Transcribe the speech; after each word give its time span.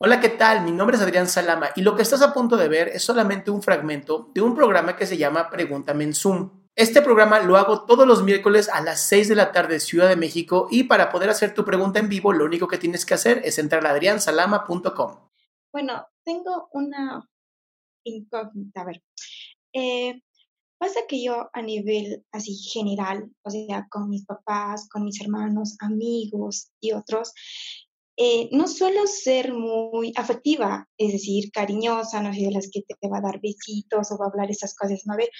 Hola, 0.00 0.20
¿qué 0.20 0.28
tal? 0.28 0.62
Mi 0.62 0.70
nombre 0.70 0.96
es 0.96 1.02
Adrián 1.02 1.26
Salama 1.26 1.70
y 1.74 1.82
lo 1.82 1.96
que 1.96 2.02
estás 2.02 2.22
a 2.22 2.32
punto 2.32 2.56
de 2.56 2.68
ver 2.68 2.86
es 2.86 3.02
solamente 3.02 3.50
un 3.50 3.62
fragmento 3.62 4.30
de 4.32 4.40
un 4.40 4.54
programa 4.54 4.94
que 4.94 5.06
se 5.06 5.16
llama 5.16 5.50
Pregúntame 5.50 6.04
en 6.04 6.14
Zoom. 6.14 6.68
Este 6.76 7.02
programa 7.02 7.40
lo 7.40 7.56
hago 7.56 7.84
todos 7.84 8.06
los 8.06 8.22
miércoles 8.22 8.68
a 8.68 8.80
las 8.80 9.00
6 9.08 9.28
de 9.28 9.34
la 9.34 9.50
tarde 9.50 9.80
Ciudad 9.80 10.08
de 10.08 10.14
México 10.14 10.68
y 10.70 10.84
para 10.84 11.10
poder 11.10 11.30
hacer 11.30 11.52
tu 11.52 11.64
pregunta 11.64 11.98
en 11.98 12.08
vivo 12.08 12.32
lo 12.32 12.44
único 12.44 12.68
que 12.68 12.78
tienes 12.78 13.04
que 13.04 13.14
hacer 13.14 13.42
es 13.44 13.58
entrar 13.58 13.84
a 13.88 13.90
adriansalama.com. 13.90 15.16
Bueno, 15.72 16.06
tengo 16.24 16.68
una 16.74 17.28
incógnita. 18.04 18.82
A 18.82 18.84
ver, 18.84 19.02
eh, 19.72 20.22
pasa 20.78 21.00
que 21.08 21.24
yo 21.24 21.50
a 21.52 21.60
nivel 21.60 22.24
así 22.30 22.54
general, 22.54 23.28
o 23.42 23.50
sea, 23.50 23.88
con 23.90 24.08
mis 24.08 24.24
papás, 24.24 24.88
con 24.88 25.04
mis 25.04 25.20
hermanos, 25.20 25.76
amigos 25.80 26.70
y 26.80 26.92
otros, 26.92 27.32
eh, 28.20 28.48
no 28.50 28.66
suelo 28.66 29.06
ser 29.06 29.54
muy 29.54 30.12
afectiva, 30.16 30.88
es 30.98 31.12
decir, 31.12 31.52
cariñosa, 31.52 32.20
no 32.20 32.34
soy 32.34 32.46
de 32.46 32.50
las 32.50 32.68
que 32.68 32.82
te, 32.82 33.08
va 33.08 33.18
a 33.18 33.20
dar 33.20 33.40
besitos 33.40 34.10
o 34.10 34.18
va 34.18 34.26
a 34.26 34.28
hablar 34.28 34.50
esas 34.50 34.74
cosas, 34.74 35.02
¿no? 35.06 35.16
ver, 35.16 35.30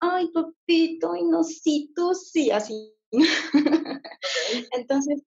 ay, 0.00 0.28
papito, 0.28 1.12
ay, 1.14 1.24
no, 1.24 1.42
sí, 1.42 1.92
tú 1.96 2.14
sí, 2.14 2.50
así. 2.50 2.94
Entonces, 4.72 5.22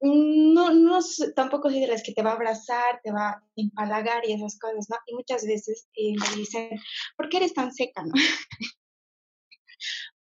no, 0.00 0.72
no, 0.72 1.00
tampoco 1.34 1.70
soy 1.70 1.80
de 1.80 1.88
las 1.88 2.04
que 2.04 2.12
te 2.12 2.22
va 2.22 2.30
a 2.30 2.34
abrazar, 2.34 3.00
te 3.02 3.10
va 3.10 3.30
a 3.30 3.42
empalagar 3.56 4.24
y 4.28 4.32
esas 4.32 4.58
cosas, 4.60 4.86
¿no? 4.88 4.96
Y 5.06 5.14
muchas 5.14 5.44
veces 5.44 5.88
eh, 5.94 6.12
me 6.12 6.36
dicen, 6.36 6.70
¿por 7.16 7.28
qué 7.28 7.38
eres 7.38 7.54
tan 7.54 7.72
seca, 7.72 8.04
no? 8.04 8.12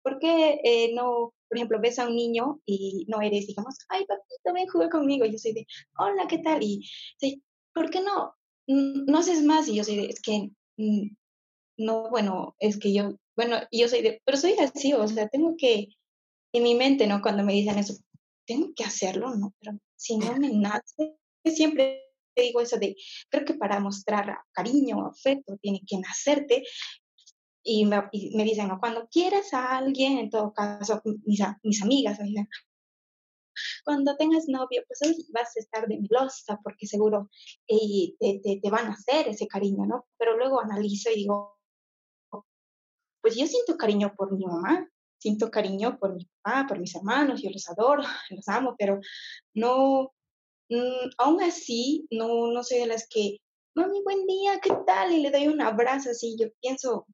¿Por 0.02 0.18
qué 0.18 0.60
eh, 0.64 0.92
no, 0.94 1.34
por 1.48 1.56
ejemplo, 1.56 1.80
ves 1.80 1.98
a 1.98 2.06
un 2.06 2.16
niño 2.16 2.60
y 2.64 3.06
no 3.08 3.20
eres, 3.20 3.46
digamos, 3.46 3.76
ay, 3.88 4.06
papito, 4.06 4.52
ven, 4.52 4.68
juega 4.68 4.90
conmigo? 4.90 5.24
Y 5.24 5.32
yo 5.32 5.38
soy 5.38 5.52
de, 5.52 5.66
hola, 5.98 6.26
¿qué 6.28 6.38
tal? 6.38 6.62
Y, 6.62 6.88
sí, 7.18 7.42
¿por 7.74 7.90
qué 7.90 8.00
no? 8.00 8.34
No 8.66 9.18
haces 9.18 9.42
más. 9.42 9.68
Y 9.68 9.76
yo 9.76 9.84
soy 9.84 9.96
de, 9.96 10.06
es 10.06 10.20
que, 10.20 10.50
mm, 10.76 11.08
no, 11.78 12.10
bueno, 12.10 12.54
es 12.58 12.78
que 12.78 12.92
yo, 12.92 13.16
bueno, 13.36 13.56
yo 13.72 13.88
soy 13.88 14.02
de, 14.02 14.22
pero 14.24 14.36
soy 14.38 14.52
así, 14.52 14.92
o 14.92 15.06
sea, 15.08 15.28
tengo 15.28 15.56
que, 15.56 15.88
en 16.52 16.62
mi 16.62 16.74
mente, 16.74 17.06
¿no? 17.06 17.22
Cuando 17.22 17.42
me 17.42 17.52
dicen 17.52 17.78
eso, 17.78 17.94
tengo 18.46 18.72
que 18.74 18.84
hacerlo, 18.84 19.34
¿no? 19.36 19.54
Pero 19.60 19.78
si 19.96 20.18
no 20.18 20.36
me 20.36 20.50
nace, 20.50 21.16
siempre 21.44 22.02
digo 22.36 22.60
eso 22.60 22.78
de, 22.78 22.96
creo 23.28 23.44
que 23.44 23.54
para 23.54 23.80
mostrar 23.80 24.38
cariño, 24.52 25.06
afecto, 25.06 25.56
tiene 25.60 25.80
que 25.86 25.98
nacerte. 25.98 26.64
Y 27.62 27.84
me, 27.84 28.02
me 28.34 28.44
dicen, 28.44 28.68
¿no? 28.68 28.80
cuando 28.80 29.06
quieras 29.08 29.52
a 29.52 29.76
alguien, 29.76 30.18
en 30.18 30.30
todo 30.30 30.52
caso, 30.52 31.02
mis, 31.24 31.40
mis 31.62 31.82
amigas 31.82 32.18
me 32.18 32.26
dicen, 32.26 32.48
cuando 33.84 34.16
tengas 34.16 34.48
novio, 34.48 34.82
pues 34.86 35.00
hoy 35.02 35.26
vas 35.32 35.56
a 35.56 35.60
estar 35.60 35.86
de 35.86 36.00
melosa 36.00 36.58
porque 36.62 36.86
seguro 36.86 37.28
y 37.66 38.16
te, 38.18 38.40
te, 38.42 38.60
te, 38.62 38.70
van 38.70 38.86
a 38.86 38.92
hacer 38.92 39.28
ese 39.28 39.46
cariño, 39.46 39.86
¿no? 39.86 40.06
Pero 40.18 40.36
luego 40.36 40.60
analizo 40.60 41.10
y 41.10 41.16
digo, 41.16 41.58
pues 43.20 43.36
yo 43.36 43.46
siento 43.46 43.76
cariño 43.76 44.14
por 44.16 44.32
mi 44.32 44.44
mamá, 44.44 44.88
siento 45.18 45.50
cariño 45.50 45.98
por 45.98 46.14
mi 46.14 46.26
papá, 46.42 46.66
por 46.66 46.78
mis 46.78 46.94
hermanos, 46.94 47.42
yo 47.42 47.50
los 47.50 47.68
adoro, 47.68 48.02
los 48.30 48.48
amo, 48.48 48.74
pero 48.78 49.00
no, 49.54 50.12
mm, 50.68 51.10
aún 51.18 51.42
así, 51.42 52.06
no, 52.10 52.50
no 52.52 52.62
soy 52.64 52.78
de 52.78 52.86
las 52.86 53.06
que, 53.08 53.38
mami, 53.74 54.02
buen 54.02 54.26
día, 54.26 54.60
¿qué 54.62 54.72
tal? 54.86 55.12
Y 55.12 55.20
le 55.20 55.30
doy 55.30 55.48
un 55.48 55.60
abrazo 55.60 56.10
así, 56.10 56.36
yo 56.38 56.48
pienso 56.60 57.06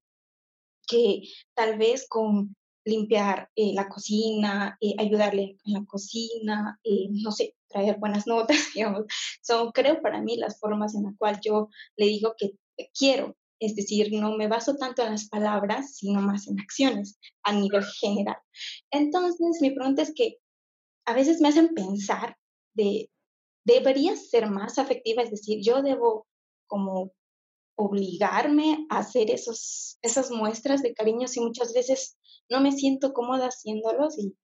que 0.87 1.23
tal 1.55 1.79
vez 1.79 2.07
con 2.09 2.55
limpiar 2.87 3.51
eh, 3.57 3.73
la 3.75 3.89
cocina, 3.89 4.79
eh, 4.81 4.95
ayudarle 4.99 5.59
en 5.65 5.73
la 5.73 5.85
cocina, 5.85 6.79
eh, 6.85 7.09
no 7.11 7.33
sé, 7.33 7.55
traer 7.69 7.99
buenas 7.99 8.27
notas, 8.27 8.57
digamos, 8.75 9.05
son, 9.43 9.73
creo, 9.73 10.01
para 10.01 10.23
mí 10.23 10.37
las 10.37 10.59
formas 10.59 10.95
en 10.95 11.05
las 11.05 11.17
cuales 11.19 11.41
yo 11.45 11.69
le 11.97 12.07
digo 12.07 12.35
que 12.39 12.53
quiero, 12.97 13.37
es 13.59 13.75
decir, 13.75 14.13
no 14.13 14.37
me 14.37 14.49
baso 14.49 14.77
tanto 14.77 15.03
en 15.03 15.13
las 15.13 15.29
palabras, 15.29 15.97
sino 15.97 16.21
más 16.21 16.47
en 16.47 16.61
acciones 16.61 17.19
a 17.43 17.53
nivel 17.53 17.85
general. 18.01 18.37
Entonces, 18.91 19.59
mi 19.61 19.71
pregunta 19.71 20.03
es 20.03 20.13
que 20.15 20.37
a 21.07 21.15
veces 21.15 21.41
me 21.41 21.49
hacen 21.49 21.75
pensar 21.75 22.37
de, 22.75 23.11
debería 23.65 24.15
ser 24.15 24.49
más 24.49 24.79
afectiva, 24.79 25.23
es 25.23 25.31
decir, 25.31 25.61
yo 25.63 25.83
debo 25.83 26.27
como 26.69 27.13
obligarme 27.77 28.87
a 28.91 28.99
hacer 28.99 29.31
esos, 29.31 29.99
esas 30.03 30.31
muestras 30.31 30.83
de 30.83 30.95
cariño 30.95 31.29
si 31.29 31.41
muchas 31.41 31.73
veces 31.73 32.19
no 32.49 32.61
me 32.61 32.73
siento 32.73 33.13
cómoda 33.13 33.47
haciéndolos 33.47 34.19
y, 34.19 34.37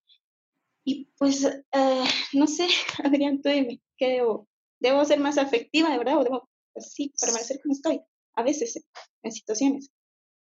y 0.84 1.04
pues, 1.18 1.44
eh, 1.44 2.04
no 2.34 2.46
sé, 2.46 2.68
Adrián, 3.04 3.42
tú 3.42 3.48
dime, 3.48 3.80
¿qué 3.96 4.08
debo? 4.08 4.48
¿Debo 4.80 5.04
ser 5.04 5.20
más 5.20 5.38
afectiva, 5.38 5.90
de 5.90 5.98
verdad? 5.98 6.18
¿O 6.18 6.24
debo, 6.24 6.48
así, 6.74 7.12
permanecer 7.20 7.60
como 7.62 7.74
estoy? 7.74 8.00
a 8.34 8.42
veces 8.42 8.82
en 9.22 9.32
situaciones. 9.32 9.90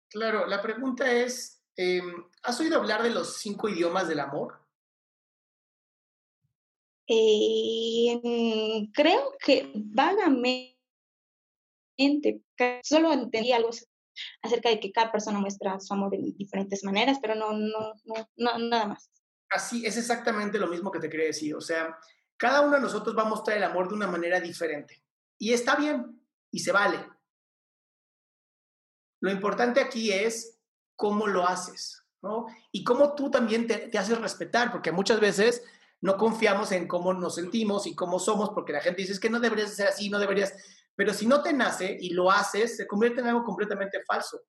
Claro, 0.09 0.45
la 0.45 0.61
pregunta 0.61 1.11
es, 1.11 1.63
em, 1.75 2.25
¿has 2.43 2.59
oído 2.59 2.77
hablar 2.77 3.03
de 3.03 3.09
los 3.09 3.37
cinco 3.37 3.69
idiomas 3.69 4.07
del 4.07 4.19
amor? 4.19 4.59
Eh, 7.07 8.89
creo 8.93 9.33
que 9.39 9.71
vagamente, 9.75 10.74
solo 12.83 13.13
entendí 13.13 13.51
algo 13.51 13.69
acerca 14.41 14.69
de 14.69 14.79
que 14.79 14.91
cada 14.91 15.11
persona 15.11 15.39
muestra 15.39 15.79
su 15.79 15.93
amor 15.93 16.11
de 16.11 16.33
diferentes 16.37 16.83
maneras, 16.83 17.17
pero 17.21 17.35
no, 17.35 17.51
no, 17.51 17.93
no, 18.05 18.29
no, 18.37 18.59
nada 18.59 18.87
más. 18.87 19.09
Así, 19.49 19.85
es 19.85 19.97
exactamente 19.97 20.57
lo 20.57 20.67
mismo 20.67 20.91
que 20.91 20.99
te 20.99 21.09
quería 21.09 21.27
decir. 21.27 21.55
O 21.55 21.61
sea, 21.61 21.97
cada 22.37 22.61
uno 22.61 22.75
de 22.75 22.81
nosotros 22.81 23.15
va 23.17 23.23
a 23.23 23.29
mostrar 23.29 23.57
el 23.57 23.63
amor 23.63 23.87
de 23.87 23.95
una 23.95 24.07
manera 24.07 24.39
diferente. 24.39 25.03
Y 25.37 25.53
está 25.53 25.75
bien, 25.75 26.21
y 26.51 26.59
se 26.59 26.71
vale. 26.71 27.05
Lo 29.21 29.31
importante 29.31 29.81
aquí 29.81 30.11
es 30.11 30.59
cómo 30.95 31.27
lo 31.27 31.47
haces, 31.47 32.03
¿no? 32.21 32.47
Y 32.71 32.83
cómo 32.83 33.15
tú 33.15 33.29
también 33.29 33.67
te, 33.67 33.97
haces 33.97 34.19
respetar, 34.19 34.71
porque 34.71 34.91
muchas 34.91 35.19
veces 35.19 35.63
no 36.01 36.17
confiamos 36.17 36.71
en 36.71 36.87
cómo 36.87 37.13
nos 37.13 37.35
sentimos 37.35 37.87
y 37.87 37.95
cómo 37.95 38.19
somos, 38.19 38.49
porque 38.51 38.73
la 38.73 38.81
gente 38.81 39.01
dice 39.01 39.13
es 39.13 39.19
que 39.19 39.29
no 39.29 39.39
deberías 39.39 39.75
ser 39.75 39.87
así, 39.87 40.09
no 40.09 40.19
deberías, 40.19 40.53
pero 40.95 41.13
si 41.13 41.27
no 41.27 41.41
te 41.41 41.53
nace 41.53 41.97
y 41.99 42.13
lo 42.13 42.31
haces, 42.31 42.77
se 42.77 42.87
convierte 42.87 43.21
en 43.21 43.27
algo 43.27 43.43
completamente 43.43 44.01
falso. 44.05 44.39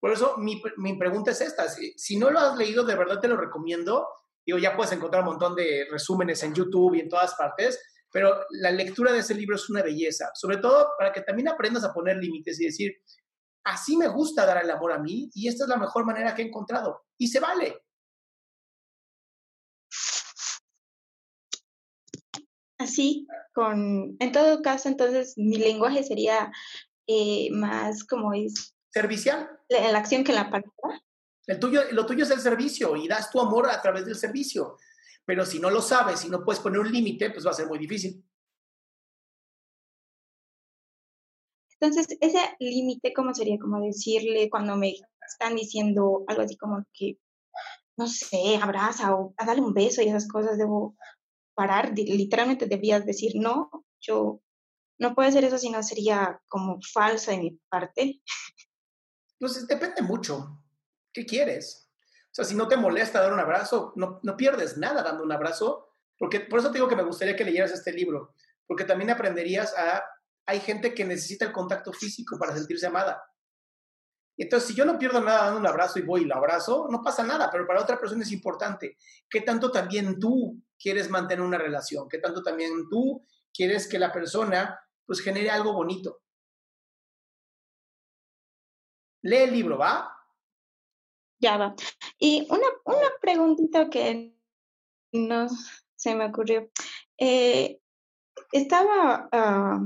Por 0.00 0.12
eso 0.12 0.36
mi, 0.38 0.60
mi 0.78 0.98
pregunta 0.98 1.30
es 1.30 1.40
esta, 1.40 1.68
si, 1.68 1.92
si, 1.96 2.16
no 2.16 2.30
lo 2.30 2.38
has 2.38 2.56
leído, 2.56 2.84
de 2.84 2.96
verdad 2.96 3.20
te 3.20 3.28
lo 3.28 3.36
recomiendo. 3.36 4.08
Digo, 4.44 4.58
ya 4.58 4.74
puedes 4.74 4.92
encontrar 4.92 5.22
un 5.22 5.30
montón 5.30 5.54
de 5.54 5.86
resúmenes 5.90 6.42
en 6.42 6.54
YouTube 6.54 6.94
y 6.94 7.00
en 7.00 7.08
todas 7.08 7.34
partes, 7.34 7.78
pero 8.10 8.44
la 8.50 8.70
lectura 8.70 9.12
de 9.12 9.20
ese 9.20 9.34
libro 9.34 9.56
es 9.56 9.68
una 9.68 9.82
belleza, 9.82 10.30
sobre 10.34 10.56
todo 10.56 10.88
para 10.98 11.12
que 11.12 11.20
también 11.20 11.48
aprendas 11.48 11.84
a 11.84 11.92
poner 11.92 12.16
límites 12.16 12.58
y 12.60 12.64
decir, 12.64 12.92
así 13.64 13.96
me 13.96 14.08
gusta 14.08 14.46
dar 14.46 14.64
el 14.64 14.70
amor 14.70 14.92
a 14.92 14.98
mí 14.98 15.30
y 15.34 15.48
esta 15.48 15.64
es 15.64 15.68
la 15.68 15.76
mejor 15.76 16.04
manera 16.04 16.34
que 16.34 16.42
he 16.42 16.46
encontrado. 16.46 17.02
Y 17.18 17.28
se 17.28 17.40
vale. 17.40 17.82
Así, 22.80 23.26
con, 23.54 24.16
en 24.18 24.32
todo 24.32 24.62
caso, 24.62 24.88
entonces 24.88 25.34
mi 25.36 25.56
lenguaje 25.56 26.02
sería 26.02 26.50
eh, 27.06 27.48
más 27.52 28.04
como 28.04 28.32
es... 28.34 28.74
Servicial. 28.90 29.48
La, 29.68 29.92
la 29.92 29.98
acción 29.98 30.24
que 30.24 30.32
la 30.32 30.44
palabra. 30.50 31.02
El 31.46 31.58
tuyo, 31.58 31.82
lo 31.92 32.06
tuyo 32.06 32.24
es 32.24 32.30
el 32.30 32.40
servicio 32.40 32.96
y 32.96 33.08
das 33.08 33.30
tu 33.30 33.40
amor 33.40 33.68
a 33.68 33.80
través 33.80 34.06
del 34.06 34.16
servicio. 34.16 34.76
Pero 35.24 35.44
si 35.46 35.58
no 35.58 35.70
lo 35.70 35.80
sabes 35.80 36.24
y 36.24 36.28
no 36.28 36.44
puedes 36.44 36.60
poner 36.60 36.80
un 36.80 36.90
límite, 36.90 37.30
pues 37.30 37.46
va 37.46 37.50
a 37.50 37.54
ser 37.54 37.66
muy 37.66 37.78
difícil. 37.78 38.24
Entonces, 41.80 42.18
ese 42.20 42.38
límite, 42.58 43.12
¿cómo 43.14 43.32
sería? 43.34 43.58
Como 43.58 43.80
decirle 43.80 44.50
cuando 44.50 44.76
me 44.76 44.94
están 45.26 45.56
diciendo 45.56 46.24
algo 46.26 46.42
así 46.42 46.56
como 46.56 46.84
que, 46.92 47.18
no 47.96 48.06
sé, 48.06 48.58
abraza 48.60 49.14
o 49.14 49.34
a 49.38 49.46
darle 49.46 49.62
un 49.62 49.72
beso 49.72 50.02
y 50.02 50.08
esas 50.08 50.28
cosas, 50.28 50.58
debo 50.58 50.96
parar, 51.54 51.92
literalmente 51.96 52.66
debías 52.66 53.04
decir, 53.04 53.32
no, 53.34 53.70
yo 54.00 54.40
no 54.98 55.14
puedo 55.14 55.28
hacer 55.28 55.44
eso, 55.44 55.58
si 55.58 55.70
no 55.70 55.82
sería 55.82 56.40
como 56.48 56.78
falso 56.92 57.30
de 57.30 57.38
mi 57.38 57.60
parte. 57.68 58.22
Pues 59.38 59.66
depende 59.66 60.02
mucho. 60.02 60.62
¿Qué 61.12 61.24
quieres? 61.26 61.90
O 62.26 62.34
sea, 62.34 62.44
si 62.44 62.54
no 62.54 62.68
te 62.68 62.76
molesta 62.76 63.20
dar 63.20 63.32
un 63.32 63.40
abrazo, 63.40 63.92
no, 63.96 64.20
no 64.22 64.36
pierdes 64.36 64.76
nada 64.76 65.02
dando 65.02 65.24
un 65.24 65.32
abrazo, 65.32 65.96
porque 66.18 66.40
por 66.40 66.60
eso 66.60 66.68
te 66.68 66.74
digo 66.78 66.88
que 66.88 66.96
me 66.96 67.02
gustaría 67.02 67.34
que 67.34 67.44
leyeras 67.44 67.72
este 67.72 67.92
libro, 67.92 68.34
porque 68.66 68.84
también 68.84 69.10
aprenderías 69.10 69.76
a 69.76 70.04
hay 70.46 70.60
gente 70.60 70.94
que 70.94 71.04
necesita 71.04 71.44
el 71.44 71.52
contacto 71.52 71.92
físico 71.92 72.36
para 72.38 72.56
sentirse 72.56 72.86
amada. 72.86 73.22
Entonces, 74.36 74.68
si 74.68 74.74
yo 74.74 74.84
no 74.84 74.98
pierdo 74.98 75.20
nada 75.20 75.44
dando 75.44 75.60
un 75.60 75.66
abrazo 75.66 75.98
y 75.98 76.02
voy 76.02 76.22
y 76.22 76.24
lo 76.24 76.34
abrazo, 76.34 76.88
no 76.90 77.02
pasa 77.02 77.22
nada, 77.22 77.50
pero 77.50 77.66
para 77.66 77.82
otra 77.82 77.98
persona 78.00 78.22
es 78.22 78.32
importante. 78.32 78.96
¿Qué 79.28 79.42
tanto 79.42 79.70
también 79.70 80.18
tú 80.18 80.60
quieres 80.80 81.10
mantener 81.10 81.44
una 81.44 81.58
relación? 81.58 82.08
¿Qué 82.08 82.18
tanto 82.18 82.42
también 82.42 82.88
tú 82.88 83.24
quieres 83.52 83.88
que 83.88 83.98
la 83.98 84.12
persona 84.12 84.80
pues 85.04 85.20
genere 85.20 85.50
algo 85.50 85.72
bonito? 85.72 86.22
Lee 89.22 89.36
el 89.36 89.52
libro, 89.52 89.76
¿va? 89.76 90.16
Ya 91.40 91.56
va. 91.56 91.74
Y 92.18 92.46
una, 92.50 92.66
una 92.84 93.10
preguntita 93.20 93.90
que 93.90 94.34
no 95.12 95.48
se 95.96 96.14
me 96.14 96.26
ocurrió. 96.26 96.70
Eh, 97.18 97.80
estaba 98.52 99.28
ah, 99.32 99.80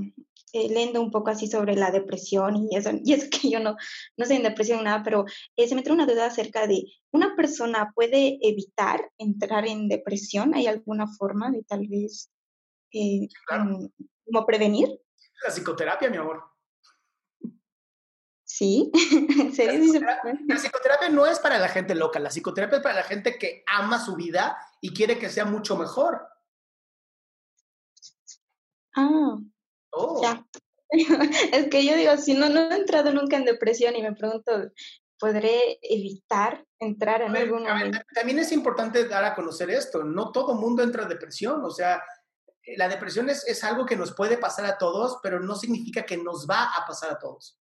eh, 0.55 0.69
leyendo 0.69 1.03
un 1.03 1.11
poco 1.11 1.31
así 1.31 1.49
sobre 1.49 1.75
la 1.75 1.91
depresión 1.91 2.69
y 2.71 2.77
eso, 2.77 2.91
y 3.03 3.13
es 3.13 3.29
que 3.29 3.51
yo 3.51 3.59
no, 3.59 3.77
no 4.17 4.25
sé 4.25 4.37
en 4.37 4.45
depresión 4.45 4.85
nada, 4.85 5.03
pero 5.03 5.25
eh, 5.57 5.67
se 5.67 5.75
me 5.75 5.83
trae 5.83 5.97
una 5.97 6.07
duda 6.07 6.27
acerca 6.27 6.69
de, 6.69 6.85
¿una 7.11 7.35
persona 7.35 7.91
puede 7.93 8.39
evitar 8.41 9.11
entrar 9.19 9.67
en 9.67 9.89
depresión? 9.89 10.55
¿Hay 10.55 10.69
alguna 10.69 11.09
forma 11.09 11.51
de 11.51 11.65
tal 11.65 11.89
vez 11.89 12.31
eh, 12.93 13.27
como 13.49 14.47
prevenir? 14.47 14.89
La 15.45 15.51
psicoterapia, 15.51 16.09
mi 16.09 16.19
amor. 16.19 16.45
Sí, 18.45 18.93
La 20.47 20.57
psicoterapia 20.57 21.09
no 21.09 21.27
es 21.27 21.41
para 21.41 21.59
la 21.59 21.69
gente 21.69 21.97
loca, 21.97 22.21
la 22.21 22.29
psicoterapia 22.29 22.77
es 22.77 22.83
para 22.85 22.95
la 22.95 23.03
gente 23.03 23.39
que 23.39 23.65
ama 23.67 23.99
su 23.99 24.15
vida 24.15 24.57
y 24.81 24.95
quiere 24.95 25.19
que 25.19 25.31
sea 25.31 25.47
mucho 25.47 25.77
mejor. 25.77 26.29
Ah, 28.95 29.37
Oh. 29.95 30.23
Ya. 30.23 30.45
es 31.53 31.69
que 31.69 31.85
yo 31.85 31.97
digo, 31.97 32.17
si 32.17 32.35
no, 32.35 32.49
no 32.49 32.71
he 32.71 32.77
entrado 32.77 33.13
nunca 33.13 33.37
en 33.37 33.45
depresión 33.45 33.97
y 33.97 34.03
me 34.03 34.15
pregunto, 34.15 34.71
¿podré 35.19 35.79
evitar 35.83 36.65
entrar 36.79 37.23
en 37.23 37.37
algún 37.37 37.63
momento? 37.63 37.99
También 38.15 38.39
es 38.39 38.53
importante 38.53 39.07
dar 39.09 39.25
a 39.25 39.35
conocer 39.35 39.71
esto, 39.71 40.05
no 40.05 40.33
todo 40.33 40.55
mundo 40.55 40.83
entra 40.83 41.05
en 41.05 41.09
depresión, 41.09 41.65
o 41.65 41.71
sea, 41.71 42.03
eh, 42.63 42.77
la 42.77 42.89
depresión 42.89 43.29
es, 43.29 43.47
es 43.47 43.65
algo 43.65 43.87
que 43.87 43.97
nos 43.97 44.15
puede 44.15 44.39
pasar 44.39 44.67
a 44.67 44.79
todos, 44.79 45.19
pero 45.23 45.41
no 45.41 45.57
significa 45.57 46.05
que 46.05 46.17
nos 46.17 46.47
va 46.49 46.65
a 46.65 46.87
pasar 46.87 47.13
a 47.13 47.19
todos. 47.19 47.59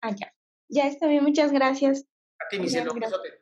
Ah, 0.00 0.10
ya. 0.10 0.34
Ya 0.68 0.86
está 0.86 1.06
bien, 1.06 1.22
muchas 1.22 1.52
gracias. 1.52 2.06
A 2.40 2.48
ti, 2.48 2.58
mi 2.58 2.68
cielo, 2.68 2.92
un 2.92 2.98
besote. 2.98 3.41